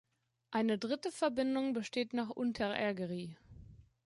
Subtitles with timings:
[0.49, 3.37] Eine dritte Verbindung besteht nach Unterägeri.